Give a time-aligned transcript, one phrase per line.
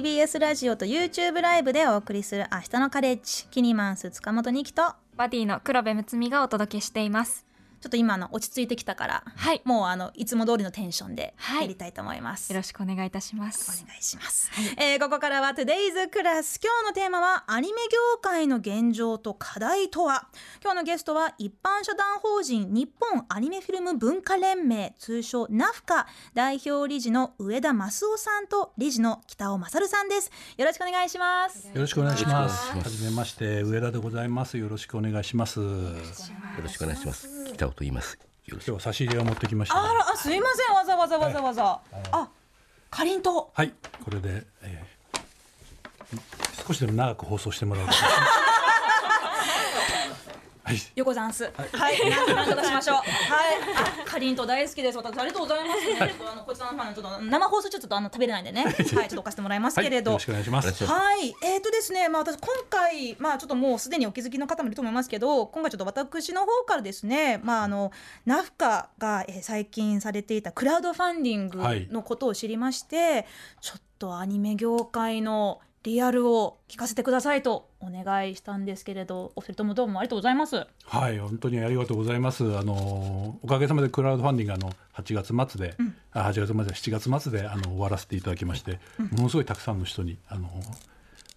[0.00, 7.49] TBS ラジオと YouTube ライブでお送りする明日のカレッジキニマンス塚本二木とバディの黒部睦美がお届けしています。
[7.80, 9.62] ちょっと今の落ち着いてきたから、はい。
[9.64, 11.62] もうあのいつも通りのテンションではい。
[11.62, 20.28] やりたいと思います、よろしくお願いいたしまおす願いします、えーここからは Today's Class 今日のテーマはアニメ業界の現状と課題とは？
[20.62, 30.30] 今日のゲストは一般社団法人日本アニメフィルム文化連盟通称ナフカ代表理事の上田益夫さんと理事の北尾勝さんです。
[30.56, 31.68] よろしくお願いします。
[31.68, 32.68] よろしくお願いします。
[32.68, 34.58] よろしくお願いしますはじめまして、上田でございます。
[34.58, 35.60] よろしくお願いします。
[35.60, 35.68] 今
[36.56, 37.28] よろしくお願いします。
[37.54, 38.18] 北尾と言います。
[38.46, 38.66] よろしく。
[38.66, 39.82] 日は差し入れを持ってきました。
[39.82, 41.80] あらあすいませんわざわざわざわざ
[42.12, 42.28] あ
[42.90, 43.72] かりんとうはい、
[44.04, 45.00] これで、えー
[46.66, 47.94] 少しでも長く放送してもらおうと。
[50.70, 51.44] はい、横ざんす。
[51.44, 52.96] はい、なんとなんとかしましょう。
[52.96, 53.06] はい、
[54.06, 54.96] あ、かりんとう大好きです。
[54.96, 55.96] 私ありがとうございます、ね。
[55.96, 58.64] ちょっとあのこちらのファンちょっと生放送ちょっとあの食べれないんでね。
[58.64, 60.12] はい、ちょっと置かせてもらいますはい、けれど。
[60.12, 60.84] よろしくお願いします。
[60.84, 67.90] はい、えーとですね、まあ私今回まあちょっともうすでにお気づきの方もいると思いますけど、今回ちょっと私の方からですね、まああの
[68.26, 73.26] ナフカが、えー最近されていたクラウドファンディングはいのことを知りまして、
[73.60, 80.66] ちょっとアニメ業界のリアルを聞かせてくださいとお願いしたんですけれど、お二人ともどうもありがとうございます。
[80.84, 82.44] はい、本当にありがとうございます。
[82.58, 85.74] あのおかげさまでクラウドファンディングあの8月末で、
[86.12, 86.54] あ8月末
[86.90, 90.50] で7月末であの終わらせていただきまして、ものすごいたくさんの人にあの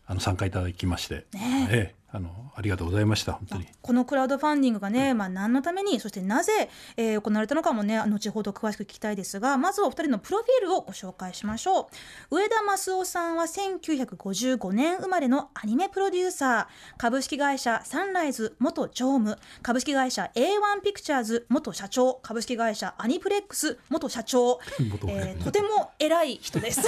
[0.08, 3.68] あの参加いただきまして、ねええあのありがとうございました本当に。
[3.82, 11.90] このクラウドファンディングがね、まあ、何のためにそしてなぜ、えー行われたのかもね後ほど詳しく聞きたいですがまずはお二人のプロフィールをご紹介しましょ
[12.30, 12.36] う。
[12.38, 16.98] 上田益夫さんは1955年生まれのアニメプロデューサー。
[16.98, 19.40] 株式会社サンライズ元常務。
[19.64, 22.20] 株式会社 A1 ピクチャーズ元社長。
[22.22, 26.82] 株式会社アニプレックス元社長、元えーとても偉い人です。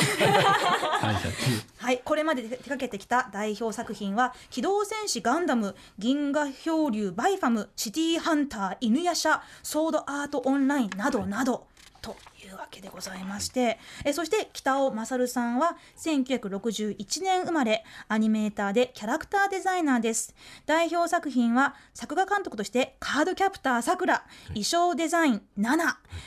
[1.78, 11.68] はい、これまで手掛けてきた代表作品は「機動戦士ガンダム」「銀河漂流バイファム」「シティーハンター犬夜叉」「ソードアートオンライン」などなど。
[12.06, 20.36] というわけでございましてえそして北尾勝さんは1961年生まれアニメーターでキャラクターデザイナーです。
[20.68, 25.78] 代表作品は作画監督としてカードキャプターさくら衣装デザイン7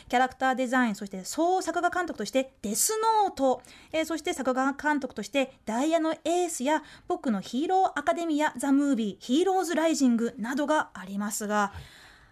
[0.09, 3.63] キャラクターデザインそして総作画監督としてデスノート、
[3.93, 11.73] えーそして作画監督としてダイヤのエースや僕のヒーローアカデミアザムービーヒーローズライジングなどがありますが、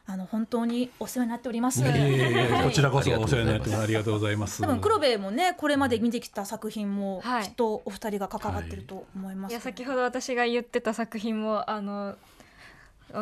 [0.09, 1.83] あの本当にお世話になっております。
[1.83, 4.63] いえいえいえはいこちらこそお世話になってますありがとうございます。
[4.63, 12.15] 多分黒部もねこれまで見てきた作品もはいきっとお二人が関わってると思います、いや先ほど私が言ってた作品もあの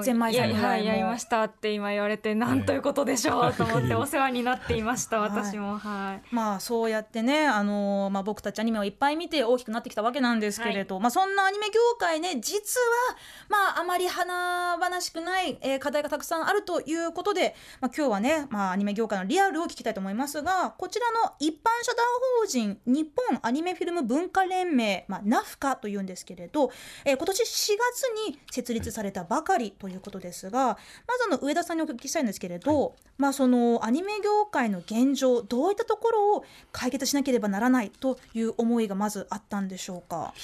[0.03, 5.31] ゼンマイさんはいもやりましたって今言われてなんということでしょうと思ってお世話になっていました はい。
[5.31, 5.79] 私も。
[5.79, 6.35] はい。
[6.35, 13.17] まあそうやってね、あのーまあ、僕たちアニメをいっぱい見て大きくなってきたわけなんですけれど、まあ、そんなアニメ業界ね実は、
[13.49, 22.05] まあ、あまり華々しくない、えー課題がたくさんあるということで、まあ、今日はね、まあ、アニメ業界のリアルを聞きたいと思いますがこちらの一般社団
[22.41, 26.71] 法人日本アニメフィルム文化連盟、まあ、ナフカというんですけれど、
[27.05, 40.35] えー今年4月に設立されたばかりということですがまずあの上田さんにお聞きしたいんですけれど、まあ、そのアニメ業界の現状どういったところを解決しなければならないという思いがまずあったんでしょうか？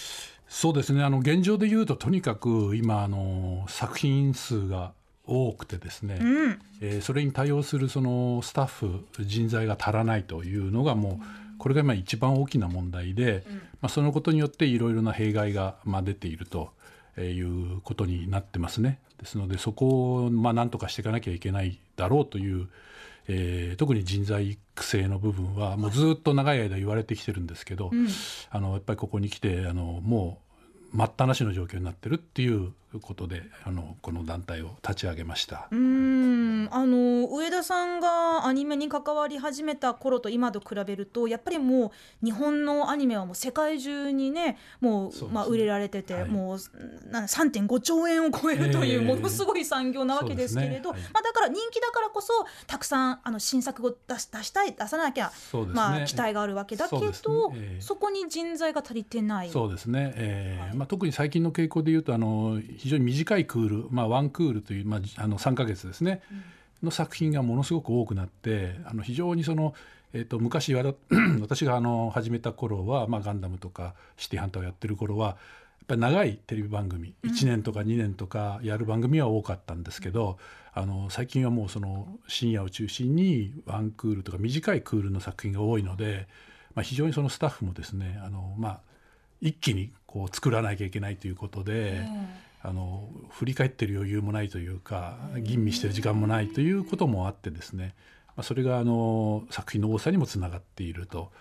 [0.49, 1.05] そうですね。
[1.05, 4.93] あの現状で言うととにかく今あの作品数が
[5.25, 6.59] 多くてですね、うん。
[6.81, 11.25] えーそれに対応するそのスタッフ人材が足らないというのがもう
[11.59, 13.45] これが今一番大きな問題で、
[13.81, 16.73] まあ、そのことによっていろいろな弊害がまあ出ていると
[17.19, 18.99] いうことになってますね。
[19.21, 22.69] ですのでそこをまあ何とかしていかなきゃいけないだろうという、
[23.29, 27.91] えー特に人材育成の部分はもうずっと長い間言われてきてるんですけど、
[28.51, 30.39] あのやっぱりここに来てあのも
[30.93, 35.69] う待ったなしの状況になってるっていうことであのこの団体を立ち上げました。
[35.71, 36.69] うーん。
[36.73, 41.93] あの上田さんがアニメに関わり始めた頃と今と比べるとやっぱりも
[42.23, 45.29] う日本のアニメはもう世界中にねもうね。
[45.33, 46.29] まあ、売れられてて、はい。
[46.29, 49.07] もうなん3.5兆円を超えるというええ。
[49.07, 51.05] ものすごい産業なわけですけれど、そうですね。
[51.05, 52.33] はいまあ、だから人気だからこそ
[52.67, 55.33] たくさんあの新作を出し出したい出さなきゃ、ね。
[55.73, 57.95] まあ、期待があるわけだけどそええ。
[58.01, 59.51] こに人材が足りてない。
[59.51, 60.77] そうですね、えーはい。
[60.77, 66.23] まあ、特に最近の傾向でいうとあの非常に短いクール、まあ、ワンクールという、まあ、あの3か月ですね、
[66.83, 69.75] の作品がものすごく多くなってあの非常にその、
[70.15, 75.37] えー、と昔 私があの始めた頃は、まあ、ガンダムとかシティハンターをやってる頃はやっ
[75.89, 80.39] ぱり長いテレビ番組1年とか2年とかやる番組は多かったんですけど、
[80.73, 86.29] あの最近はもうその深夜を中心にワンクールとか短いクールの作品が多いので、
[86.75, 88.81] まあ、非常にそのスタッフもですねあの、まあ、
[89.41, 92.07] 一気にこう作らなきゃいけないということで、
[92.63, 97.95] あの振り返ってる余裕もないというか吟味してる時間もないということもあってですね、
[98.37, 101.33] まあ、それがあの作品の多さにもつながっていると、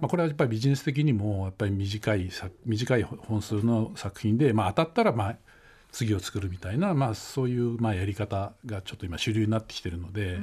[0.00, 5.36] まあ、これはやっぱりビジネス的にもやっぱり短いさ短い本数の作品で、まあ、当たったらまあ
[5.96, 10.38] 次を作るみたいな、まあ、そういうまあやり方がちょっと今主流になってきてるので、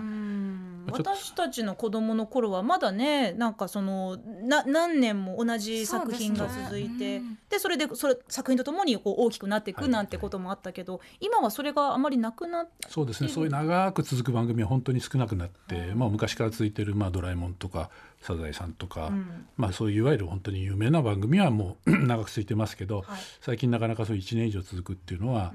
[0.91, 13.29] 私たちの子供の頃はまだねなんかそのな何年も同じ作品が続いてで,、それでそれ作品とともにこう大きくなっていくなんてこともあったけど、今はそれがあまりなくなっそうですね。
[13.29, 17.91] そういう長く続く番組は本当に少なくなって、まあ、昔から続いてる、まあ「ドラえもん」とか
[18.23, 19.11] 「サザエさん」とか、
[19.57, 23.19] まあ、そういういわゆる本当に有名な番組はもう 長く続いてますけど、はい。
[23.41, 25.53] 最近なかなかそう1年以上続くっていうのは、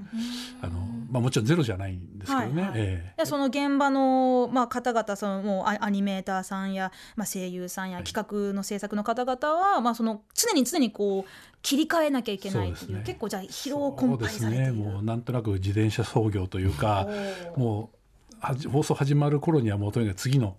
[0.61, 0.79] あの
[1.11, 2.61] まあ、もちろんゼロじゃないんですけどね。
[2.61, 2.79] はいはい。
[2.79, 3.21] ええ。
[3.21, 8.03] でその現場の、まあ、方々そのもうアアニメーターさんや、まあ、声優さんやはい。
[8.05, 11.29] 企画の制作の方々は、まあ、その常に常にこう
[11.61, 13.03] 切り替えなきゃいけないっていうね。
[13.05, 14.65] 結構じゃあ疲労困憊されている。
[14.65, 14.71] そうですね。
[14.71, 17.07] もうなんとなく自転車操業というか
[17.55, 20.55] もう放送始まる頃にはもうとにかく次の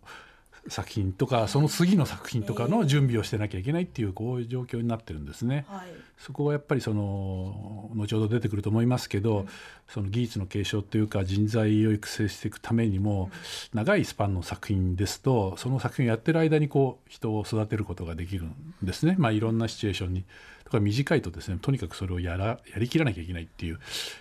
[0.70, 5.66] 作品とかその次の作品とかの準備をしてなきゃいけないっていうこういう状況になってるんですね。
[5.68, 5.88] はい。
[6.16, 9.46] そこはやっぱりその後ほど出てくると思いますけど、
[9.88, 13.30] その技術の継承というか人材を育成していくためにも、
[13.74, 20.24] 長いスパンの作品ですとその作品をやってる間にこう人を育てることができるんですね、まあ、いろんなシチュエーションに。
[20.64, 23.80] とか短いとですねとにかくそれをやらやりきらなきゃいけないっていう、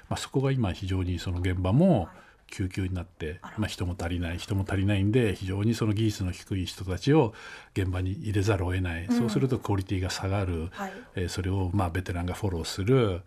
[0.09, 2.09] まあ、そこが今非常にその現場も
[2.49, 7.33] 救急になって、まあ、人も足りない人も足りないんで非常にその技術の低い人たちを
[7.73, 10.93] 現場に入れざるを得ない、そうするとクオリティが下がる、はい。
[11.15, 13.21] えーそれをまあベテランがフォローする、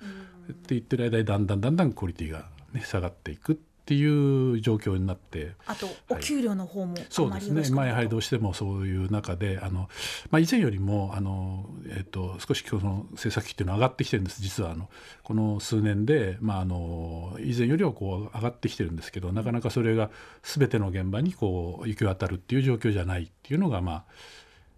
[0.50, 5.52] って言ってる間にだんだんだんだんクオリティが、ね、下がっていくっていう状況になって。
[5.66, 7.70] あとお給料の方もあまそうですね。
[7.70, 9.88] まあ、やはりどうしてもそういう中であの、
[10.30, 14.40] まあ、以前よりもあの、えっと少し今日の制作費っていうのは上がってきてるんです。
[14.40, 14.88] 実はあの
[15.22, 20.10] この数年で、まあ、あの以前よりはこう上がってきてるんですけどなかなかそれが
[20.42, 24.04] 全ての現場にこう行き渡るっていう状況じゃないっていうのが、まあ、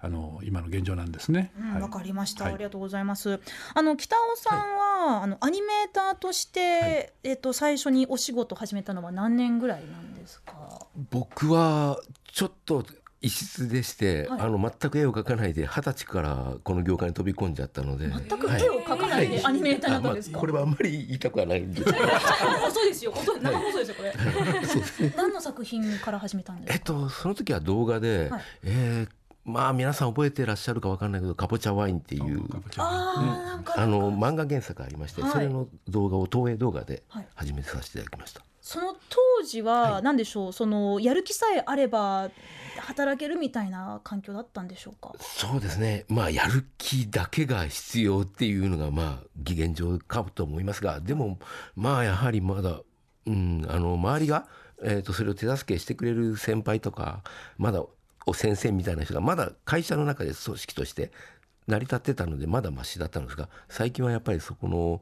[0.04, 1.50] あの今の現状なんですね。
[1.58, 3.40] うんはいわかりました、はいありがとうございます。
[3.74, 10.86] あの北尾さんは、あのアニメーターとして、えっと最初にお仕事始めたのは何年ぐらいなんですか？
[11.10, 11.98] 僕は
[12.30, 12.84] ちょっと
[13.20, 20.36] 異質でして、はいあの全く絵を描かないで二十歳からこの業界に飛び込んじゃったので全く絵を描かないでアニメーターになんですか？
[20.36, 23.12] あまあこれはあんまり言いたくはないんですけいですよ。
[23.12, 24.12] 遅い生放送ですよこれ？
[25.16, 26.74] 何の作品から始めたんですか？
[26.74, 32.42] えっとその時は動画で、はいえーまあ皆さん覚えてらっしゃるかわかんないけど「かぼちゃワイン」っていう
[32.78, 35.30] あの漫画原作ありまして、はい。
[35.32, 37.28] それの動画を東映動画ではい。
[37.34, 38.42] 始めてさせていただきました。
[38.60, 42.30] その当時は何でしょう、そのやる気さえあれば
[42.80, 45.12] 働けるみたいな環境だったんでしょうか？
[45.20, 46.06] そうですね。
[46.08, 51.38] まあやる気だけが必要っていうのがまあ偽現状かと思いますがでも
[51.76, 52.80] まあやはりまだ、
[53.26, 54.48] うん、あの周りが、
[54.82, 57.22] えー、とそれを手助けしてくれる先輩とか
[57.58, 57.90] まだお
[58.32, 61.10] 先生みたいな人がまだ会社の中で組織として
[61.66, 65.00] 成り立ってたのでまだマシだったんですが最近はやっぱりそこの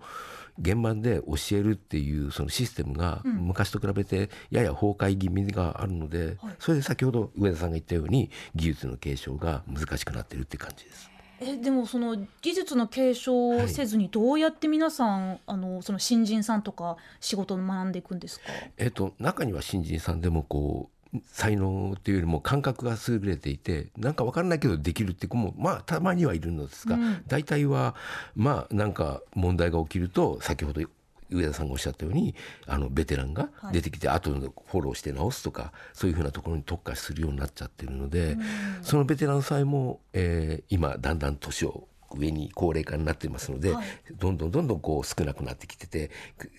[0.60, 11.10] 現場で教えるっていうそのシステムが昔と比べてやや崩壊気味があるので、はいそれで先ほど上田さんが言ったように技術の継承が難しくなってるって感じです。
[11.40, 18.44] えでもその技術の継承をせずにどうやって皆さん、あのその新人さんとか仕事を学んでいくんですか？
[18.76, 27.22] えっと、中には新人さんでもこう才能というよりも感覚が優れていてなんか分からないけどできるっていう子もまあたまにはいるのですが、うん。
[27.26, 27.94] 大体は
[28.34, 30.82] まあなんか問題が起きると先ほど
[31.30, 32.34] 上田さんがおっしゃったように
[32.66, 38.36] あのベテランが出てきて後のフォローして直すとかそういうふうなところに特化するようになっちゃってるので、
[38.82, 43.86] そのベテランさえも、えー今だんだん年を上に高齢化になっていますので、はい。
[44.14, 46.10] どんどんどんどんこう少なくなってきてて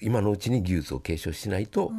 [0.02, 1.92] 今のうちに技術を継承しないと、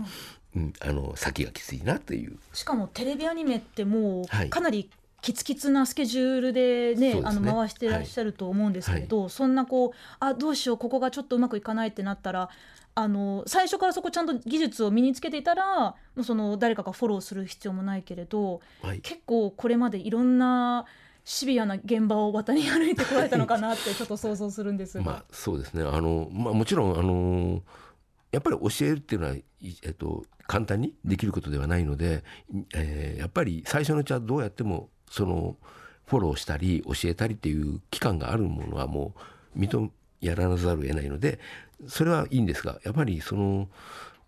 [0.57, 2.39] うんあの先がきついなという。
[2.53, 4.51] しかもテレビアニメってもうはい。
[4.51, 7.51] かなりキツキツなスケジュールでね,、そうですね。
[7.51, 12.51] あの回してらっしゃると思うんですけれど、そんなこうあどうしようここがちょっとうまくいかないってなったら
[12.95, 19.01] あの最初からそこちゃんと技術を身につけていたらもうその誰かがフォローする必要もないけれどはい。
[19.01, 20.85] 結構これまでいろんな
[21.25, 25.05] シビアな現場を渡り歩いてこられたのかなってちょっと想像するんですが。
[25.05, 25.83] まあそうですね。
[25.83, 27.63] あの、まあ、もちろんあの
[28.35, 32.23] やっぱり教えるっていうのは、いえっと、簡単にできることではないので、
[32.75, 35.57] えーやっぱり最初のうちはどうやってもその
[36.07, 39.15] フォローしたり教えたりっていう期間があるものはも
[39.57, 39.89] う認
[40.21, 41.39] やらざるを得ないので
[41.87, 43.69] それはいいんですがやっぱりその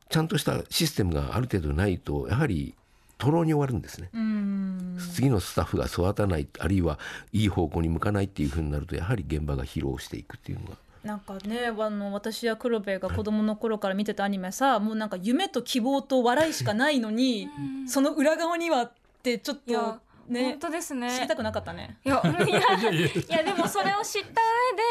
[0.08, 2.74] ちゃんとしたシステムがある程度ないとやはり
[3.18, 4.10] 徒労に終わるんですね。
[4.12, 6.98] うん次のスタッフが育たないあるいは
[7.32, 17.48] いい方向に向かないっていうふうになるとやはり現場が疲労していくっていうのがなんかねあの私や黒部が子供の頃から見てたアニメさもうなんか夢と希望と笑いしかないのに
[17.86, 19.98] その裏側にはってちょっと
[20.28, 21.10] ね本当ですね。
[21.10, 21.98] 知りたくなかったね。
[22.04, 22.56] いや いや
[22.98, 24.42] いやでもそれを知った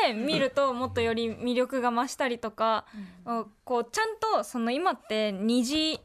[0.07, 2.85] 上で見るともっとより魅力が増したりとか、
[3.65, 5.99] こうちゃんとその今って二次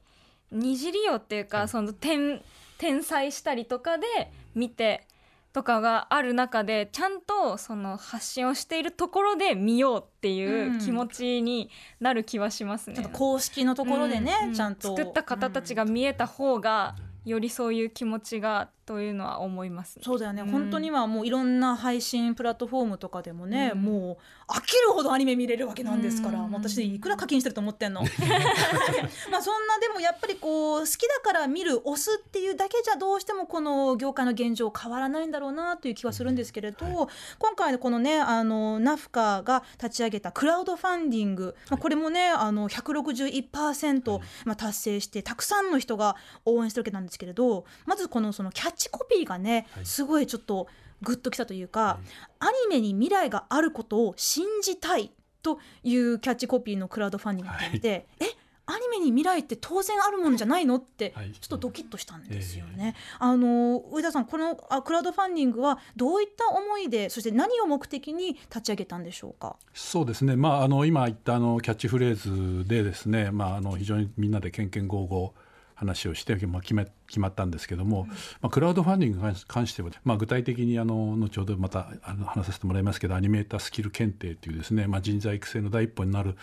[0.51, 2.43] 二次利用っていうかその転
[2.79, 5.07] 転載したりとかで見て
[5.53, 12.97] とかがある中でちゃんとその発信をしているところで見ようっていう気持ちになる気はしますね。
[12.97, 14.55] ちょっと公式のところでね、うん。
[14.55, 14.97] ちゃんと。
[14.97, 20.03] 作った方たちが見えた方がよりそういう気持ちがというのは思いますね。
[20.05, 20.51] そうだよね、うん。
[20.51, 23.83] 本当にはもういろんな配信プラットフォームとかでもね、うん。
[23.83, 24.19] も
[24.49, 26.51] う飽きるほどアニメ見れるわけなんですから、うん。
[26.51, 28.03] 私いくら課金してると思ってんの？
[29.31, 49.87] まあそんなでもやっぱりこう好きだから見る推すっていうだけじゃどうしてもこの業界の現状変わらないんだろうなという気はするんですけれど、今回のこのねあのナフカが立ち上げたクラウドファンディング、まあ、これもねあの161%、まあ、達成してたくさんの人が応援してるわけなんですけれどまずこのそのキャッチコピーがね、はい。
[49.87, 50.69] すごいちょっと
[51.03, 51.99] グッときたというか、
[52.39, 55.11] アニメに未来があることを信じたい
[55.43, 58.27] というキャッチコピーのクラウドファンディングがあって、え
[58.67, 61.33] アニメに未来って当然あるもんじゃないのってはい。
[61.33, 62.95] ちょっとドキッとしたんですよね。
[63.19, 69.57] あの上田さんこのあクラウドファンディングはどういった思いでそして何を目的に立ち上げたんでしょうか？
[69.75, 75.40] そうですね、まあ、あの今言ったあのキャッチフレーズでですね、まあ、あの非常にみんなでけんけんごうごう
[75.81, 78.07] 話をして、まあ、決め決まったんですけども、
[78.43, 86.37] まあ、クラウドファンディングに関しては、まあ、具体的にあの後ほどまたあの話させてもらいますけどアニメータースキル検定というですね、まあ、人材育成の第一歩になる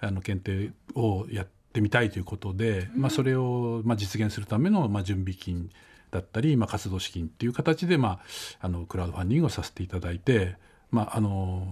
[0.00, 5.70] あの検定をやってみたいということで、まあ、それをまあ実現するためのまあ準備金
[6.10, 8.20] だったり、まあ、活動資金っていう形で、ま
[8.60, 10.56] あ、あのクラウドファンディングをさせていただいて、
[10.90, 11.68] まあ、あの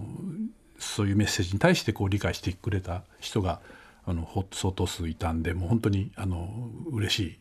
[0.77, 3.59] そういうメッセージに対してこう理解してくれた人が
[4.09, 6.49] あのほ相当数いたんでもう本当にあの
[6.91, 7.39] 嬉しい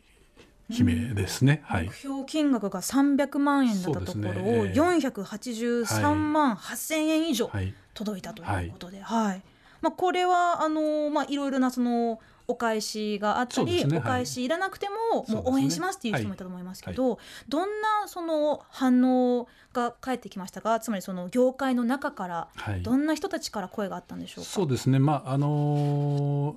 [0.80, 1.62] 悲鳴ですね。
[1.64, 1.86] はい。
[1.86, 4.42] 目標金額が300万円だったところをね。
[4.44, 4.78] ええ。
[4.78, 7.74] 483万8000円以上はい。
[7.94, 9.42] 届いたということで、はい。
[9.80, 20.80] まあ、これはあの、まあ、いろいろなそのお返しがあったり、ねお返しいらなくても、もう応援しますっていう人もいたと思いますけど、どんなその反応が返ってきましたか？
[20.80, 22.82] つまりその業界の中からはい。
[22.82, 24.50] どんな人たちから声があったんでしょうか？
[24.50, 26.56] そうですね、まああの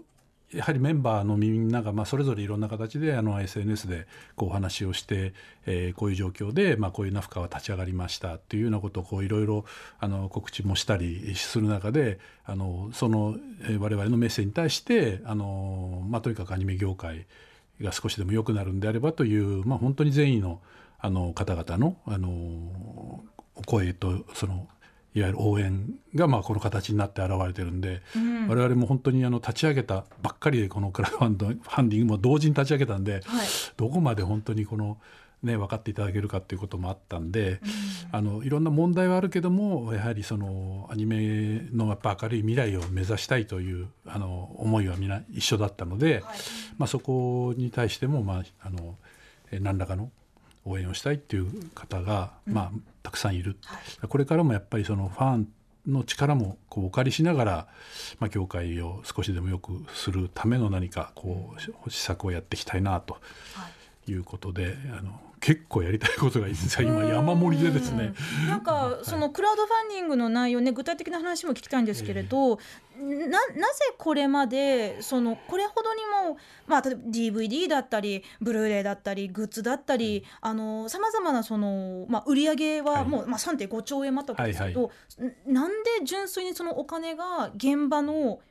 [0.53, 5.33] やはりメンバーのみんなが、まあ、それぞれいろんな形であの SNS でこうお話をして、
[5.65, 9.65] えこういう状況で、まあ、こういうナフカは立ち上がりましたっていうようなことをいろいろ
[9.99, 13.35] あの告知もしたりする中であのその、
[13.79, 17.25] 我々のメッセージに対してあの、まあ、とにかくアニメ業界
[17.79, 20.61] が少しでも良くなるんであればという、まあ、本当に善意の
[21.03, 24.67] あの方々のあのお声とその
[25.13, 28.47] いわゆる応援がまあこの形になって現れてるんで、うん。
[28.47, 33.21] 我々も本当にあの立ち上げたばっかりでこのクラウドファンドファンディングも同時に立ち上げたんで、はい。
[33.77, 34.97] どこまで本当にこの、
[35.43, 37.59] ね、分かっていただけるかっていうこともあったんで、
[38.11, 46.23] あのいろんな問題はあるけどもやはりそのアニメのやっぱ明るい未来を目指したいというあの思いはみんな一緒だったので、はい。
[46.77, 48.95] まあ、そこに対しても、まあ、あの
[49.51, 50.09] え何らかの
[50.65, 52.71] 応援をしたいっていう方が、まあ、
[53.03, 53.57] たくさんいる、
[54.07, 55.47] これからもやっぱりそのファン
[55.87, 57.67] の力もこうお借りしながら、
[58.19, 63.17] まあ、業界を少しでも良くするための何かこう施策をやっていきたいなと
[64.07, 68.13] いうことで、あの結構やりたいことが実は今山盛りでですね。
[68.47, 72.59] なんかそのクラウドファンディングの内容ね具体的な話も聞きたいんですけれど、
[72.95, 73.37] なな
[73.73, 84.91] ぜこれまでそのこれほどにもまあ例えば DVD だったりブルーレイだったりグッズだったりあのさまざまなそのまあ売り上げはもう、まあ3.5兆円もあったわけですけど、
[85.49, 88.41] んなんで純粋にそのお金が現場の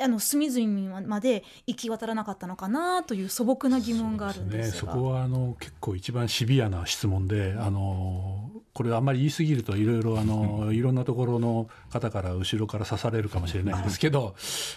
[0.00, 4.92] あの隅々まで行き渡らなかったのかなという素朴な疑問があるんですが。
[4.92, 14.34] ね、そこはあの結構一番シビアな質問であのこれあんまり言い過ぎるといろいろあのいろんなところの方から後ろから刺されるかもしれないんですけど、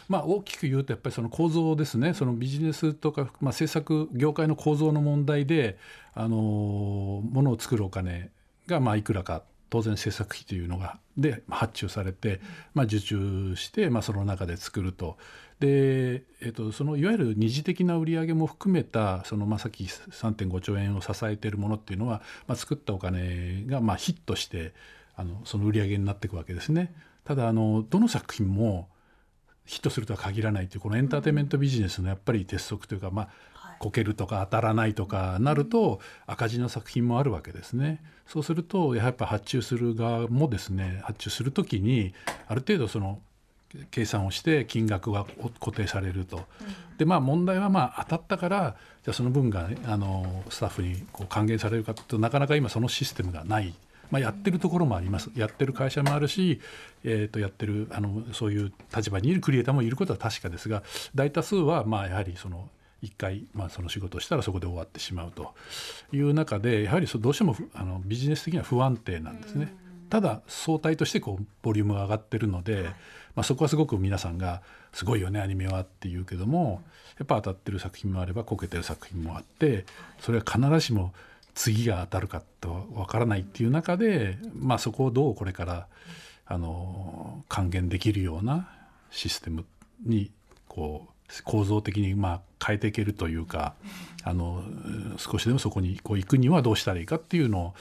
[0.08, 2.14] まあ、大きく言うとやっぱりその構造ですね。
[2.14, 5.78] そのビジネスとか、まあ、制作業界の構造の問題で
[6.14, 8.30] あのものを作るお金
[8.68, 12.40] がまあいくらか当然制作費というのがで発注されて、
[12.74, 15.18] まあ、受注して、まあ、その中で作ると。
[15.60, 24.74] で、えっと、そのいわゆる二次的な売り上げも含めたその、まあ、さっき3.5兆円を支えているものっていうのは、まあ、作ったお金がまあヒットして
[25.16, 26.94] あのその売り上げになっていくわけですね。
[27.26, 28.88] ただあのどの作品も
[29.66, 33.30] ヒットするとは限らないというこのエンターテインメントビジネスのやっぱり鉄則というか、まあ、
[33.80, 38.04] こけるとか当たらないとかなると赤字の作品もあるわけですね。
[38.28, 42.14] そうするとやっぱ発注する側もですね発注する時に
[42.48, 43.20] ある程度その
[43.90, 45.26] 計算をして金額が
[45.60, 46.46] 固定されると。
[46.98, 53.74] でまあ問題はまあ当たったからじゃあその分が、ね、あのスタッフにこう還元されるかとなかなか今そのシステムがない
[54.12, 56.60] まあ、やってるところもありますやってる会社もあるし、
[57.04, 60.84] えー、とやってるあのそういう立場にいるクリエイターもいることは確かですが
[61.14, 62.68] 大多数はまあやはりその
[63.02, 65.54] 一回、まあ、その仕事をしたらそこで終わってしまうと
[66.12, 69.74] いう中でやはりどうしてもあのビジネス的には不安定なんですね。
[70.10, 72.84] ただ相対としてこうボリュームが上がってるので、
[73.36, 76.82] まあ、そこはすごく皆さんが「すごいよねアニメは」って言うけども
[77.20, 79.86] やっぱ当たってる作品もあればこけてる作品もあって
[80.20, 81.14] それは必ずしも
[81.54, 85.88] 次が当たるかとわからないっていう中で、まあ、そこをどうこれから
[86.46, 88.70] あの還元できるような
[89.12, 89.66] システム
[90.06, 90.32] に
[90.68, 91.12] こう
[91.44, 93.76] 構造的にまあ変えていけるというか
[94.24, 94.64] あの
[95.18, 97.74] 少しでもそこにこう行くにはどうしたらいいかっていうのを、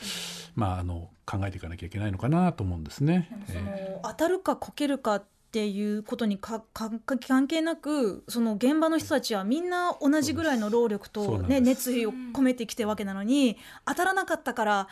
[0.54, 3.28] まあ、あの考えていかなきゃいけないのかなと思うんですね。
[3.46, 6.90] その当たるかこけるかっていうことにかか
[7.26, 14.88] 関係なくその現場の人たちはみんな同じぐらいの労力と、ね、熱意を込めてきてるわけなのに当たらなかったから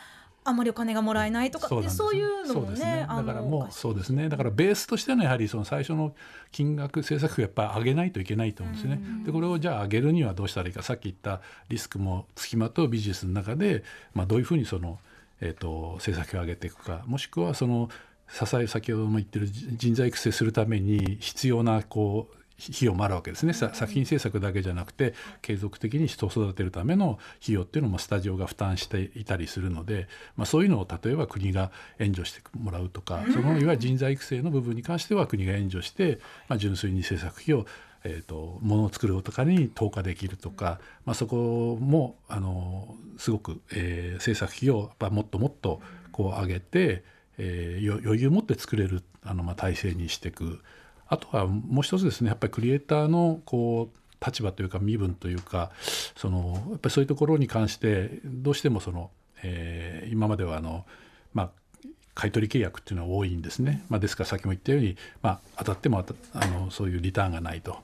[0.47, 4.29] あんまりお金がもらえないとかそうそういうのもね、ね、だからもうそうですね。
[4.29, 6.15] だからベースとしてのやはりその最初の
[6.53, 9.01] 金額制作費やっぱり上げないといけないと思うんですね。
[9.25, 14.99] でこれをじゃあ上げるにはどうしたらいいかさっき言ったリスクもつきまとうビジネスの中で、まあ、どういうふうにその、
[15.41, 17.89] えーと、制作費を上げていくかもしくはその
[18.29, 37.65] 支え先ほども言ってる人材育成するために必要なこう費用もあるわけですね、作品制作だけじゃなくて継続的に人を育てるための費用っていうのもスタジオが負担していたりするので、まあ、そういうのを例えば国が援助してもらうとか、そのいわゆる人材育成の部分に関しては国が援助して、まあ、純粋に制作費を
[38.03, 47.03] えーと、ものを作るとかに投下できるとか、まあ、そこもあのすごく、えー、制作費をやっぱもっともっとこう上げて、
[47.37, 50.61] えー、余裕を持って作れるあの、まあ、体制にしていく
[51.09, 55.71] あとはもう一つですねやっぱりクリエイターのこう立場というか身分というか
[56.15, 59.11] そのやっぱりそういうところに関してどうしてもその、
[59.43, 60.85] えー、今まではあの、
[61.33, 61.49] まあ、
[62.15, 67.83] 買取契約っていうのは多いんですね、まあ、ですからさっきも言ったように、まあ、当たってもあのそういうリターンがないと。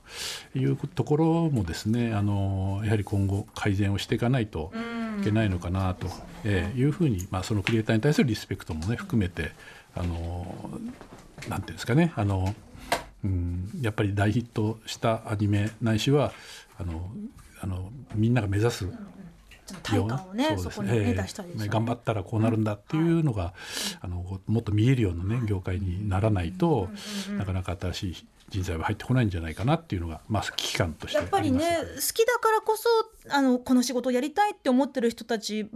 [0.56, 4.72] いうところもですねあのやはり今後改善をしていかないと
[5.20, 6.08] いけないのかなと、
[6.42, 9.52] えー、いうふうに、まあ、そのクリエイターに対するリスペクトもね含めて
[9.94, 10.52] あの
[11.48, 12.54] なんていうんですかねあの、
[13.24, 16.32] うん、やっぱり大ヒットしたアニメないしは
[16.78, 17.10] あの
[17.60, 18.86] あのみんなが目指す
[19.82, 23.54] 対価をねそこにね、出したり、ね、頑張ったらこうなるんだっていうのが、
[24.02, 26.90] あのもっと見えるようなね業界にならないと、
[27.38, 32.88] なかなか新しい人材は入ってこないんじゃないかなっていうのが、まあ、危機感としてやっぱりね好きだからこそ
[33.30, 35.66] あのこの仕事をやりたいって思ってる人たち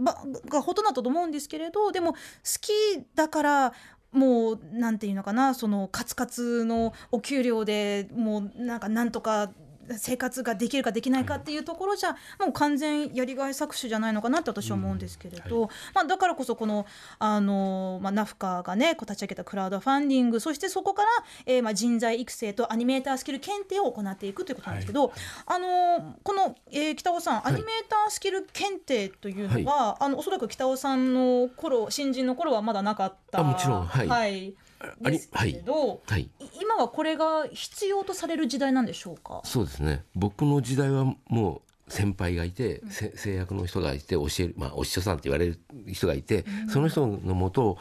[0.47, 2.19] がほとんどだと思うんですけれどでも好
[2.61, 2.71] き
[3.15, 3.73] だから
[4.11, 9.51] もうなんていうのかなそのカツカツのお給料でもうなんかなんとか
[9.97, 15.61] 生活ができるかできないかっていうところじゃ、もう完全やりがい搾取じゃないのかなって私は思うんですけれど、うん。
[15.63, 16.85] はい、まあ、だからこそこの
[17.19, 21.09] あの、まあ、ナフカがねこう立ち上げたクラウドファンディングそしてそこから、
[21.45, 33.85] えー、まあ人材育成とアニメータースキル検定を行っていくということなんですけど、はい、あのこの、えー、北尾さんアニメータースキル検定というのは、はい、あのおそらく北尾さんの頃新人の頃はまだなかったもちろん。
[33.85, 34.53] はい、はい
[35.01, 36.29] ですけれど、はい、
[36.61, 39.41] 今はこれが必要とされる時代なんでしょうか？
[39.43, 40.03] そうですね。
[40.15, 47.77] 僕の時代はもう先輩がいて、うん、製薬の人がいて教える、まあ、お師匠さんって言われる人がいて、うん、その人のもと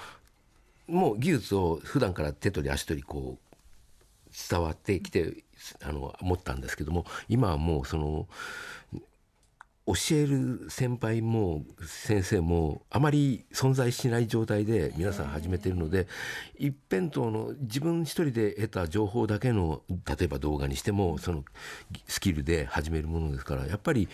[0.86, 5.44] もう技術を普段から手取り足取りこう伝わってきて
[5.82, 8.26] あの思ったんですけども今はもうその
[9.88, 16.06] 教える先輩も先生もあまり存在しない状態で皆さん始めているので
[16.58, 21.42] 一辺倒の自分一人で得た情報だけの例えば動画にしてもその
[22.06, 24.08] スキルで始めるものですからやっぱり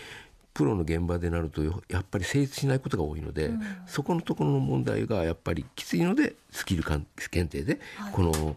[0.53, 3.51] プロの現場でなるとやっぱり成立しないことが多いので、
[3.87, 7.05] そこのところの問題がやっぱりきついのでスキル検
[7.49, 7.81] 定で
[8.13, 8.57] この。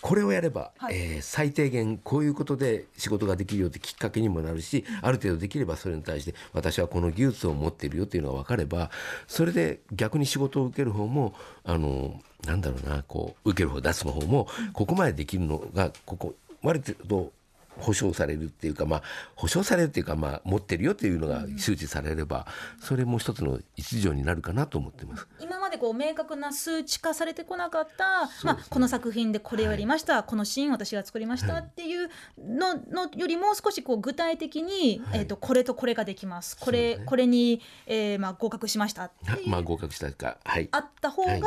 [0.00, 8.90] これをやれば、はい、えー、最低限こういうことで仕事ができるよってきっかけにもなるしある程度できればそれに対して私はこの技術を持っているよっていうのが分かれば
[9.26, 11.34] それで逆に仕事を受ける方も
[11.64, 16.34] あのなんだろうなこう受ける方出す方もここまでできるのがここ
[16.64, 17.32] ある程度
[17.78, 19.02] 保証されるっていうか、まあ、
[19.36, 22.46] 保証されるっていうか、まあ、持ってるよっていうのが周知されれば、
[22.80, 25.26] それも一つの一助になるかなと思ってます。
[25.40, 35.20] 今ままでこう明確な数値化されてこなかった、まあこの作品でこれをやりました、このシーン私が作りましたはいっていうののよりも少しこう具体的に、はい。
[35.20, 36.56] えっ、とこれとこれができます。
[36.58, 37.04] これ、ね。
[37.04, 40.38] これに、えーまあ合格しましたっていうまあ合格したか。
[40.44, 40.68] はい。
[40.72, 41.42] あった方が、はい。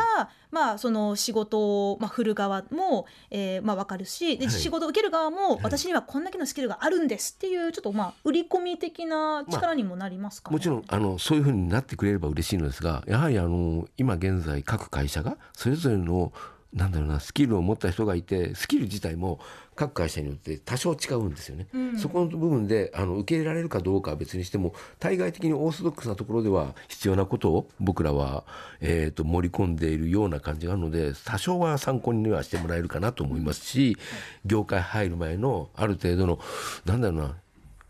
[0.51, 4.53] まあその仕事を、まあ、振る側も、えーまあ、分かるしで、はい。
[4.53, 5.59] 仕事を受ける側も、い。
[5.63, 16.31] 私にはこんだけのスキルがあるんですっていうちょっとまあ売り込み的な力にもなりますかね、もちろんあのそういうふうになってくれれば嬉しいのですがやはりあの今現在各会社がそれぞれの
[16.73, 19.39] なんだろうなスキルを持った人がいてスキル自体も
[19.75, 21.67] 各会社によって多少違うんですよね。
[21.73, 28.45] うんそこの部分であの受け入れられるかどうかは別にしても対外的にオーソドックスなところでは必要なことを僕らは、
[28.79, 33.97] えー、と盛り込んでいるような感じがあるので多少は参考にはしてもらえるかなと思いますし
[34.45, 36.39] 業界入る前のある程度の
[36.85, 37.35] なんだろうな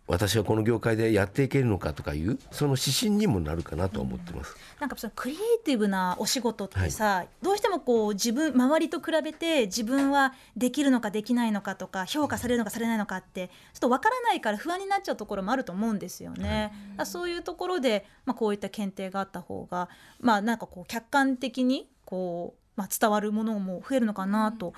[0.07, 4.55] 私はこの業界でやっていけるのかとかいうその指針にもなるかなと思ってます。
[4.79, 16.71] なんかそのクリエイティブなお仕事ってさ、どうしてもこう自分周りと比べて自分はできるのかできないのかとか評価されるのかされないのかってちょっとわからないから不安になっちゃうところもあると思うんですよね。
[16.73, 19.87] だからそういうところで、まあ、こういった検定があった方が
[20.19, 24.73] まあなんかこう客観的にこう、まあ、伝わるものも増えるのかなと。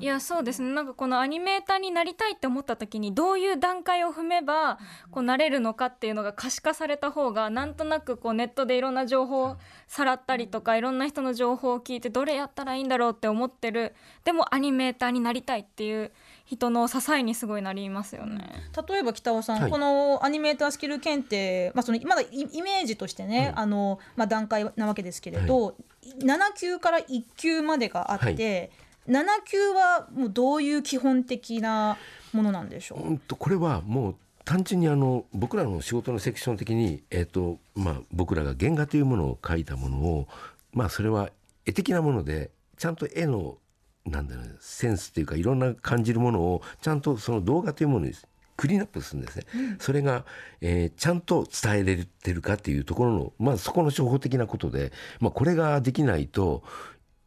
[0.00, 0.72] いやそうですね。
[0.72, 4.78] なんかこのアニメーターになりたいって思った時にどういう段階を踏めば
[5.10, 13.94] こうなれるのかっていうのが可視化された方がなんとなくこうネットでいろんな情報をさらったりとかいろんな人の情報を聞いてどれやったらいいんだろうって思ってる。
[14.24, 16.12] でもアニメーターになりたいっていう
[16.44, 18.50] 人の支えにすごいなりますよね。
[18.88, 19.70] 例えば北尾さん、はい。
[19.70, 23.52] このアニメータースキル検定、まあ、そのまだイイメージとしてね、はい。
[23.56, 25.74] あのまあ、段階なわけですけれど、
[26.20, 28.70] 7級から1級までがあって、
[29.08, 31.96] 7級はもうどういう基本的な
[32.32, 40.28] ものなんでしょう、うんとこれはもう単純にあの僕らの仕事のセクション的に、えーとまあ、僕らが原画というものを描いたものを、
[40.72, 41.30] まあ、それは
[41.66, 43.58] 絵的なものでちゃんと絵の
[44.06, 48.12] なんだろうセンスっていうかいろんな感じるものをちゃんとその動画というものに
[48.56, 49.44] クリーンアップするんですね、
[49.78, 50.24] それが、
[50.60, 56.64] えーちゃんと伝えれてるかっていうところの、まあ、そこの情報的なことで、まあ、これができないと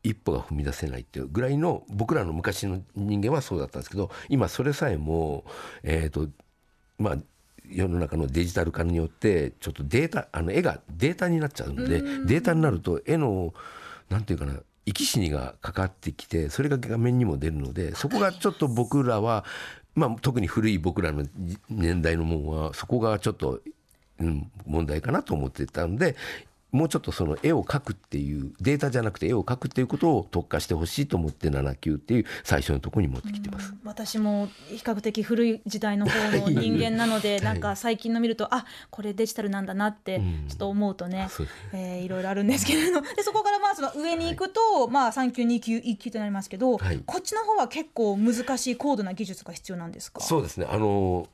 [0.03, 5.45] 一歩が踏み出せないっていうぐらいの僕らの昔の人間はそうだったんですけど今それさえも
[5.83, 6.27] えっ、と
[6.97, 7.17] まあ
[7.69, 13.53] 世の中のデジタル化によってちょっとデータあの絵がデータになっちゃうのでデータになると絵の
[14.09, 19.45] なんていうかな生き死にがかかってきてそれが画面にも出るのでそこがちょっと僕らは、
[19.95, 21.25] まあ、特に古い僕らの
[21.69, 23.61] 年代のものはそこがちょっと、
[24.19, 26.15] うん、問題かなと思ってたんで
[26.71, 33.73] もうちょっとその絵を描くっていうデータじゃなくて絵を描くっていうことを特化してほしいと思って7級っていう最初のところに持ってきてます。
[33.83, 37.41] 私も比較的古い時代の方の人間なので、はい。
[37.41, 40.47] なんか最近の見るとあこれデジタルなんだなってうん。
[40.47, 47.01] ちょっと思うとね、そうえーいろいろあるんですけれどでそこからまあその上に行くと、まあ3級2級1級となりますけど、はい。
[47.05, 50.21] こっちの方は結構難しい高度な技術が必要なんですか？
[50.21, 50.67] そうですね。
[50.69, 51.27] あの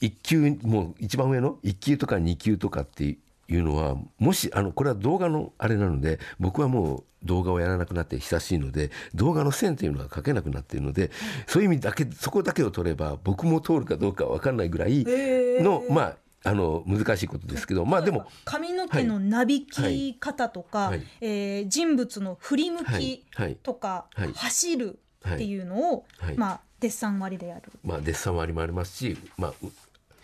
[0.00, 3.16] 1級もう一番上の？1級とか2級とかって
[3.48, 11.10] いうのはもしあのこれは動画のあれなので僕はもう動画をやらなくなって久しいので動画の線というのは書けなくなっているので、
[11.46, 21.02] そういう意味だけそこだけを取れば僕も通るかどうか分かんないぐらいの、まああの難しいことですけどまあでも髪の毛のなびき方とか、はい。
[21.22, 23.00] えー人物の振り向はい。
[23.00, 23.56] きはい。
[23.62, 24.32] とか、はい。
[24.34, 26.36] 走るっていうのを、はい。
[26.36, 27.62] まあデッサン割りでやる。
[27.82, 29.70] まあ、デッサン割りもありますし、まあ、う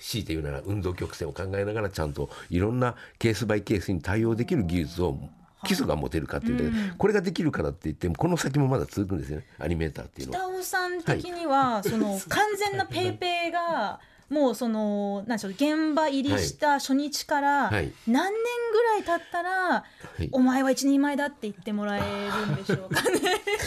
[0.01, 5.19] 強いて言うなら運動曲線を考えながらちゃんといろんなケースバイケースに対応できる技術を
[5.65, 6.95] 基礎が持てるかっていううん。
[6.97, 10.47] これができるからって言ってもこの先もまだ続くんですよねアニメーターっていうのは。
[10.47, 17.93] 北尾さん的には、その完全なペーペーがもうそのなんでしょう現場入りした初日からはい。
[18.07, 19.85] 何年ぐらい経ったら、は
[20.19, 20.29] い。
[20.33, 23.21] お前は一人前だって言ってもらえるんでしょうかね。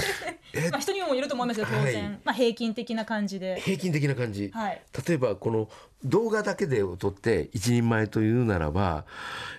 [0.53, 2.19] え まあ人にもよると思いますよ当然、はい。
[2.23, 3.59] まあ平均的な感じで。
[3.59, 4.81] 平均的な感じ、はい。
[5.05, 5.67] 例えばこの
[6.03, 9.05] 動画だけで撮って一人前というならば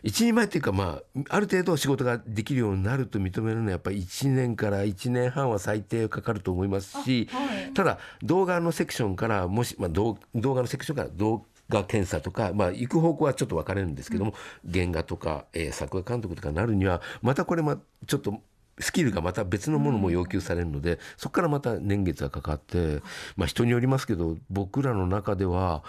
[0.03, 7.73] 一人前っていうかまあある程度仕事ができるようになると認めるのはやっぱり1年から1年半は最低かかると思いますし、はい。
[7.73, 14.35] ただ動画のセクションからもし、まあ、動動画のセクションから動画検査とか、まあ、行く方向はちょっと分かれるんですけども、
[14.71, 18.41] 原画とか、えー作画監督とかなるにはまたこれまちょっと
[18.79, 23.03] スキルがまた別のものも要求されるので、そこからまた年月がかかって、
[23.37, 25.85] まあ、人によりますけど僕らの中では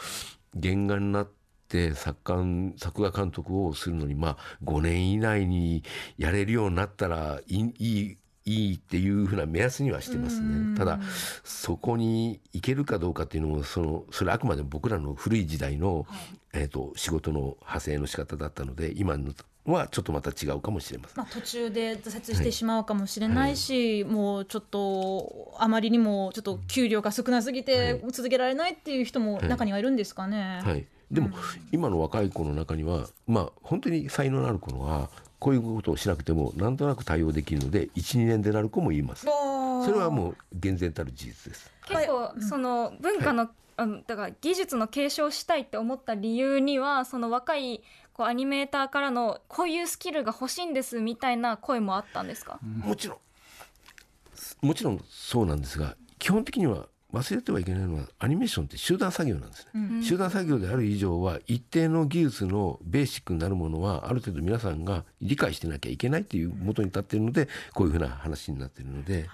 [0.61, 1.31] 原画になっ
[1.67, 5.83] て作監作画監督をするのにまあ5年以内に
[6.17, 10.77] やれるようになったらいいいいいいっていうふうな目安にはしてますうんね。
[10.77, 10.99] ただ
[11.43, 16.05] そこに行けるかどうかっていうのもそのそれあくまで僕らの古い時代の、
[16.53, 19.33] えー、と仕事の派生の仕方だったので今の
[19.65, 21.17] はちょっとまた違うかもしれません。
[21.17, 30.61] まあ、途中で挫折してしまうかもしれないし、もうちょっとあまりにもちょっと給料が少なすぎて続けられないっていう人も中にはいるんですかね。
[30.63, 31.29] はい、でも、
[31.71, 39.25] 今の若い子の中にはまあ本当に才能のある子はこういうことをしなくてもなんとなく対応できるので12年でなる子もいます。
[39.25, 41.71] それはもう厳然たる事実です。
[41.87, 47.83] 結構その文化の、あのだから技術の継承したいって思った理由にはその若い
[48.15, 54.65] こうアニメーターからのこういうスキルが欲しいんですみたいな声もあったんですか、もちろん。
[54.65, 69.25] もちろんそうなんですが基本的には忘れてはいけないのはアニメーションって集団作業なんですね、集団作業である以上は一定の技術のベーシックになるものはある程度皆さんが理解してなきゃいけないっていう元に立っているのでこういうふうな話になっているので、はい、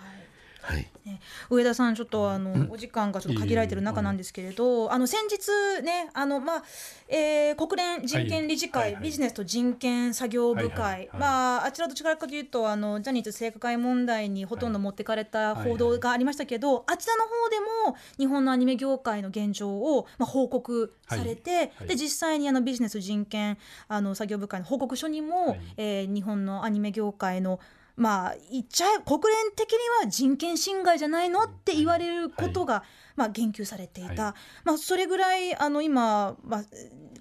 [1.06, 1.20] ね
[1.50, 6.64] 上田さんちょっとあの、お時間がちょっと限られてる中なんですけれど、あの先日ねあのまあ、
[7.08, 8.92] えー国連人権理事会、はい。
[8.92, 10.92] はいはいビジネスと人権作業部会、はい。
[10.92, 11.00] はい。
[11.00, 11.10] はい。
[11.20, 17.60] まああちらどちらかというとあのジャニーズ性加害問題にほとんど持ってかれた報道がありましたけど、あちらの方で
[17.92, 21.88] も日本のアニメ業界の現状をまあ報告されて、はいはい。
[21.88, 25.60] で実際にあのビジネス人権あの作業部会の報告書にも、はい。
[25.78, 27.60] えー日本のアニメ業界の
[27.96, 32.84] まあ言っちゃえ国連的には人権侵害じゃないのって言われることが、
[33.16, 34.34] まあ、言及されていた、はい。
[34.64, 36.64] まあ、それぐらいあの今、まあ、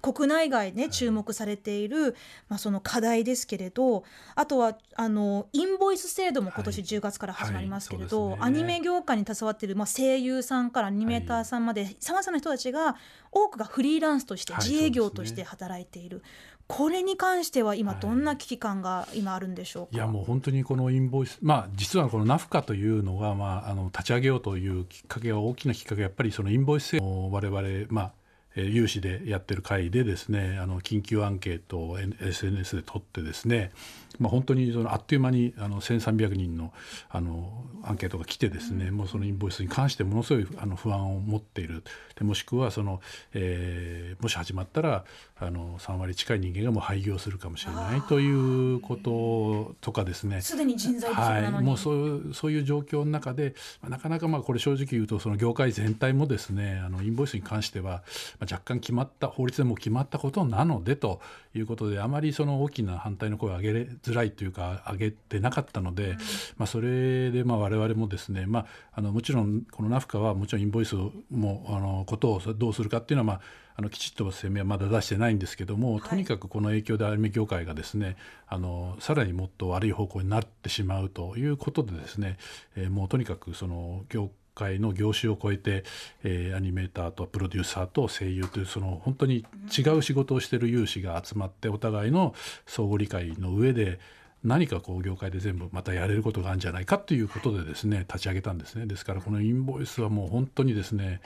[0.01, 2.15] 国内外ね注目されている、
[2.49, 4.03] まあ、その課題ですけれど
[4.35, 6.83] あとはあのインボイス制度も今年はい。
[6.91, 12.95] 10月から始まりますけれど、アニメ業界に携わっている、まあ、声優さんからアニメーターさんまでさまざまな人たちが
[13.31, 14.67] 多くがフリーランスとしてはい。
[14.67, 16.23] 自営業として働いている、
[16.71, 19.89] これに関しては今はいどんな危機感が今あるんでしょうか？
[19.93, 28.11] いやもう本当にこのインボイス、まあ、実はこのナフカというのが、まあ、あの立ち上げようというきっかけは大きなきっかけはやっぱりそのインボイス制度を我々、まあ
[28.55, 33.71] えー有志でやってる会でですねあの緊急アンケートを SNS で取ってですね、
[34.19, 36.73] まあ、本当にそのあっという間にあの1300人の
[37.09, 41.83] あのアンケートが来てですね、もうそのインボイスに関してものすごいあの不安を持っている。
[42.15, 43.01] でもしくはその、
[43.33, 45.03] えーもし始まったら
[45.39, 50.41] あの3割近い人間がもう廃業するかもしれないということとかですね。
[50.41, 58.03] すでに人材不足はい、なのに、もうそういうそういう状況の中で、まあなかなかまあこれ正直言うとその業界全体もですねあのインボイスに関しては、
[58.41, 61.21] まあ、若干決まった法律でも決まったことなのでと
[61.53, 66.17] いうことであまりその大きな反対の声を上げづらいというか上げてなかったので、
[66.57, 70.95] まあ、それでまあ我々もですね、まあ、あのもちろんこのナフカはもちろんインボイス
[71.29, 73.41] もあのことをどうするかっていうのは、まあ、
[73.75, 82.37] あのきちっと声明はまだ出してないんですけども、とにかくこの影響でアニメ業界がですねあのさらにもっと悪い方向になってしまうということでですね、
[82.75, 84.40] えーもうとにかくその業界
[84.79, 85.83] の業種を超えて、
[86.23, 89.45] えーアニメーターとプロデューサーと声優というその本当に
[89.77, 93.99] 違う仕事をしている有志が集まってお互いの相互理解の上で
[94.43, 98.85] 何かこう業界で全部またやれることがあるんじゃないかということでですね立ち上げたんですね。
[98.85, 101.21] ですからこのインボイスはもう本当にですね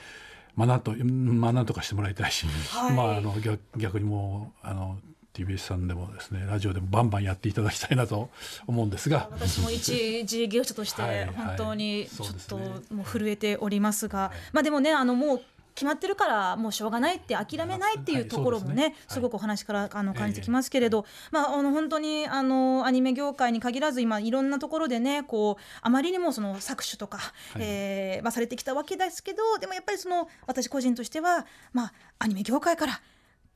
[0.55, 2.93] まあなんとまあなんとかしてもらいたいし、はい。
[2.93, 4.97] まああの逆逆にもうあの
[5.35, 8.29] TBS さんでもですねラジオでもバンバンやっていただきたいなと
[8.67, 9.27] 思うんですが。
[9.31, 11.29] 私も一自営業者としはいはい。
[11.29, 12.57] て本当にちょっと
[12.93, 15.41] もう震えておりますが、まあでもねあのもう
[15.75, 27.19] 決まってるからもうしょうがないって諦めないっていうところもね、すねすごくお話からあの感じてきますけれど、まああの本当にあのアニメ業界に限らず今いろんなところでねこうあまりにもその搾取とか、
[27.57, 33.01] えーまあされてきたわけですけどでもやっぱりその私個人としてはまあアニメ業界から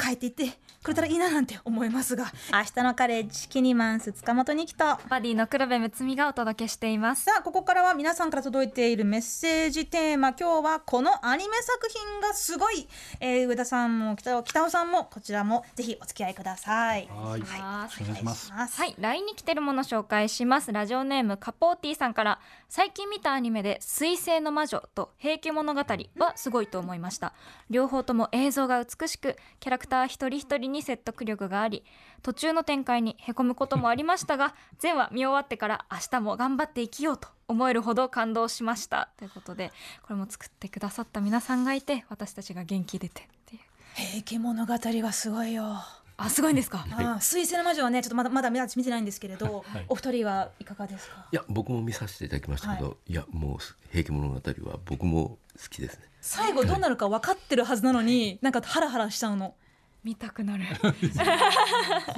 [0.02, 0.46] 変えていって
[0.82, 12.88] くれたらいいななんて思いますが明日のカレッジキニマンス塚本に来たバディの黒部睦美がお届けしていますさあここからは皆さんから届いているメッセージテーマ今日はこのアニメ作品がすごい、
[13.20, 17.10] えー上田さんも北尾北尾さんもこちらもぜひお付き合いください。
[17.12, 18.52] はい、はいお願いします。
[18.52, 20.72] ますはい、LINE に来てるもの紹介します。
[20.72, 27.34] ラジオネームカポーティさんから、最近見たアニメで水星の魔女と平家物語はすごいと思いました。
[27.70, 31.84] 両方とも映像が美しく、キャラクター一人一人に説得力があり、
[32.24, 39.10] 途中の展開にへこむこともありましたが、 全話見終わってから明日も頑張って生きようと思えるほど感動しました。
[39.18, 39.74] ということで、
[40.04, 43.62] これも作ってくださった皆さんがいて、私たちが元気出てっていう。
[43.96, 45.76] 平家物語はすごいよ。
[46.22, 46.86] あ、すごいんですか？
[46.92, 51.26] ああ水星の魔女はねちょっとまだまだ見てないんですけれど、はいお二人はいかがですか？
[51.32, 53.58] いや僕も見させていただきましたけど、、はいやもう
[53.90, 54.34] 「平家物語」
[54.70, 56.04] は僕も好きですね。
[56.20, 59.56] 最後どうなるか分かってるはずなのになんかハラハラしちゃうの。
[60.04, 60.94] 見たくなる 古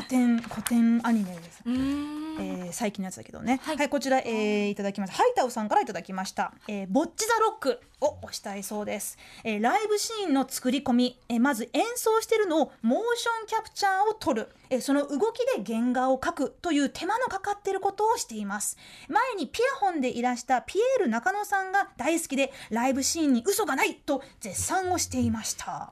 [0.08, 1.62] 典古典アニメです。
[1.66, 3.60] えー最近のやつだけどね。
[3.64, 5.16] は、はいいこちら、えーいただきました。
[5.18, 6.54] ハイタウさんからいただきました。
[6.68, 9.18] えーボッチザロックを押したいそうです。
[9.44, 18.78] えーライブシーンの作り込み、えーまず演奏してるのをモーションキャプチャーを撮る、えーその動きで原画を描くという手間のかかっていることをしています。
[19.10, 25.92] 前にピアホンでいらしたピエール中野さんが大好きでライブシーンに嘘がないと絶賛をしていました。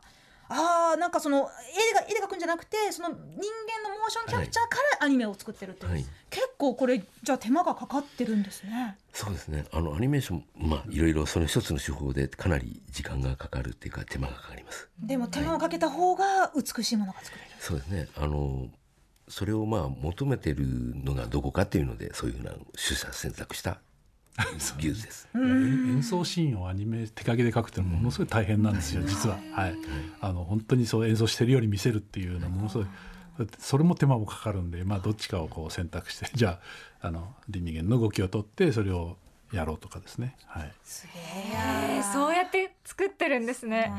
[0.49, 3.21] あーなんかその絵でが絵で描くんじゃなくてその人間
[3.88, 6.05] のモーションキャプチャーからアニメを作ってるっていう、はい。
[6.29, 8.97] 結構これじゃあ手間がかかってるんですね。
[9.13, 9.65] そうですね。
[9.71, 14.89] あのアニメーションまあいろいろその一つの手法でかなり時間がかかるっていうか手間がかかります。
[14.99, 17.51] でも手間をかけた方が美しいものが作れる。
[17.59, 18.07] そうですね。
[18.15, 18.67] あの
[19.27, 20.65] それをまあ求めてる
[21.03, 22.63] のがどこかっていうのでそういうふうな取
[22.95, 23.79] 捨選択した
[24.78, 25.30] 技術です。
[25.36, 29.76] 演奏シーンをアニメ手書きで書くっていうのはものすごい大変なんですよ実は、はい、
[30.22, 32.88] あの本当にそう演奏してるように見せるっていうのはものすごい
[33.58, 36.60] それも手間もかかるんで、まあ、どっちかをこう選択してじゃ
[37.02, 39.18] ああの倫理元の動きを取ってそれを
[39.54, 41.96] やろうとかですね、はい、すげえ。
[41.98, 42.13] えー。
[42.13, 43.91] そうやって作ってるんですね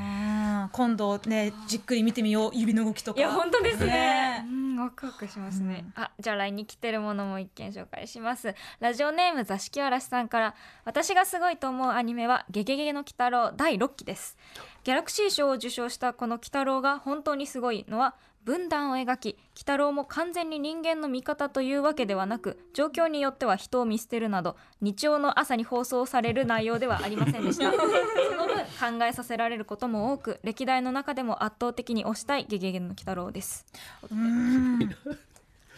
[0.73, 3.21] 今度ねじっくり見てみよう指の動きとか。
[3.21, 4.47] いや本当ですねね。
[4.49, 5.85] うん、ワクワクしますね。
[5.95, 8.55] あ、じゃあ LINE に来てるものも一件紹介します。
[8.79, 14.37] ラジオネーム座敷わらしさんから、私がすごいと思うアニメはゲゲゲの鬼太郎第6期です。
[14.85, 18.15] ギャラクシー賞を受賞したこの鬼太郎が本当にすごいのは。
[18.45, 27.71] 分断を描き鬼太郎も完全に人間の味方というわけではなく状況によっては人を見捨てるなど日曜の朝に放送される内容ではありませんでした。
[27.73, 33.67] その分考えさせられることも多く歴代の中でも圧倒的に推したいゲゲゲの鬼太郎です。
[34.11, 34.79] うん。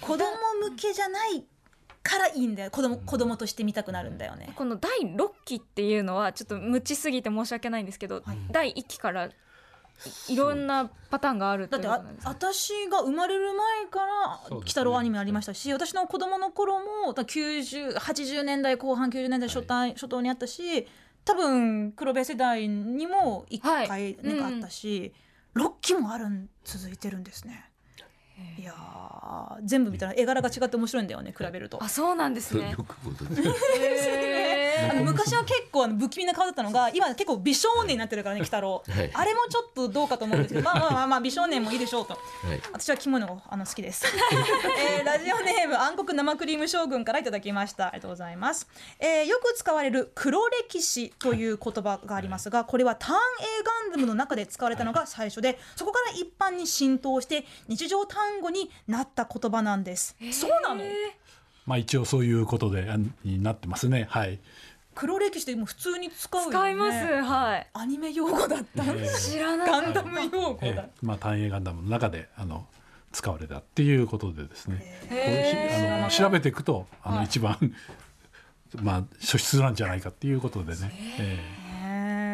[0.01, 0.25] 子供
[0.71, 1.45] 向けじゃない
[2.03, 2.71] からいいんだよ。
[2.71, 4.53] 子供子供として見たくなるんだよね。
[4.55, 9.31] この第6期っていうのはちょっと無知すぎて申し訳ないんですけど、第1期から
[10.29, 14.01] いいろんなパターンがあるだってあ私が生まれる前か
[14.51, 20.87] ら鬼太郎アニメありましたし、私の子供の頃もだ90 80年代後半90年代初代、初頭にあったし
[21.25, 23.89] 多分黒部世代にも1はい。
[23.89, 25.13] 回なんかあったし、
[25.55, 27.71] 6期もあるん続いてるんですね。
[28.59, 31.83] いやー全部見たら絵柄が違って面白いんだよね比べると。
[31.83, 32.75] あそうなんですね。
[34.91, 39.11] あの 昔は結構あの不気味な顔だったのが 今結構美少年になってるからね鬼太郎、はい。
[39.13, 42.61] あれもちょっとどうかと思うんですけどまあまあまあまあ美少年もいいでしょうとはい。
[42.73, 47.89] 私は着物があの好きです、えーラジオネーム暗黒生クリーム将軍からいただきました。
[47.89, 48.67] ありがとうございます、
[48.99, 53.19] えーよく使われる黒歴史という言葉がありますがこれはターン A
[53.63, 60.83] ガンダムの中で使われたのが最初でそこから一般に浸透して日常単語になった言葉なんです、そうなの？
[61.67, 64.07] まあ一応そういうことであになってますね。
[64.11, 64.39] はい。
[64.95, 66.53] 黒歴史ってもう普通に使うよね。
[66.53, 66.99] 使います。
[67.23, 67.67] はい。
[67.73, 70.83] アニメ用語だった、え知らなガいンダム用語だえった。
[70.83, 72.67] えまあ単影ガンダムの中であの
[73.13, 74.79] 使われたっていうことでですね、
[75.11, 75.99] へー。
[75.99, 77.27] あの調べていくとあの、はい。
[77.27, 77.57] 一番
[78.83, 81.39] まあ素質なんじゃないかっていうことでね、えね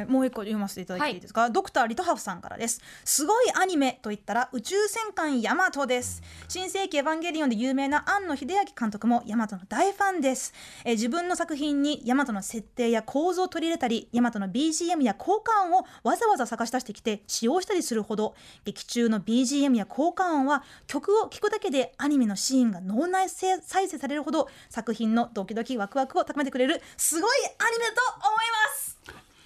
[0.09, 2.81] もう一個読ませていただいていいですか、ドクターリトハフさんからです。
[3.05, 6.23] すごいアニメと言ったら宇宙戦艦ヤマトです。
[6.49, 10.53] 新世紀エヴァンゲリオンで有名な庵野秀明監督もヤマトの大ファンです。
[10.85, 28.37] えー自分の作品にヤマトの設定や構造を取り入れたりヤマトの BGM や効果音をわざわざ探し出してきて使用したりするほど劇中の BGM や効果音は曲を聴くだけでアニメのシーンが脳内再生されるほど作品のドキドキワクワクを高めてくれるすごいアニメと思い
[28.71, 28.88] ます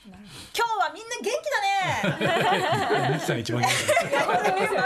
[0.04, 3.20] 今日はみんな元気だね。
[3.24, 3.74] さんが一番元気
[4.18, 4.82] ま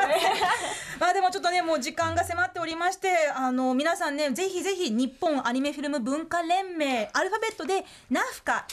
[0.99, 8.65] まあでもちょっとねもう時間が迫っておりましてあの皆さんねぜひぜひ日本アニメフィルム文化連盟アルファベットで NAFCA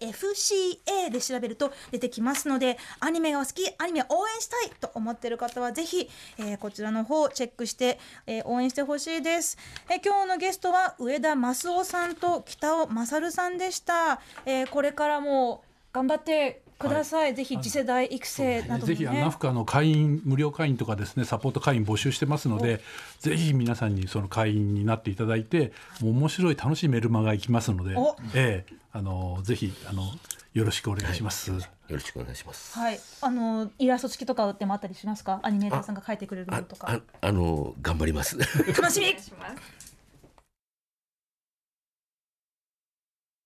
[0.00, 9.58] NAFCA で調べると出てきますのでアニメがお好きアニメ応援したいと思ってる方はぜひ、えーこちらの方チェックして、えー応援してほしいです、
[9.90, 22.80] えー今日のゲストは上田益夫さんと北尾勝さんでした、えーこれからも頑張ってください、ぜひ次世代育成などもねぜひあのナフカの会員無料会員とかですねサポート会員募集してますので
[23.20, 30.04] ぜひ皆さんにその会員になっていただいてもう面白い楽しいメルマガ行きますのでお、ええあのぜひあの
[30.52, 31.50] よろしくお願いします。
[31.50, 31.56] よ
[31.88, 32.78] ろしくお願いします。
[32.78, 35.40] はい、あのイラスト付きとかでもあったりしますか？
[35.42, 37.00] アニメーターさんが描いてくれるもあのとかあ。
[37.20, 38.38] あの頑張ります。
[38.38, 39.06] 楽しみ。
[39.20, 39.73] します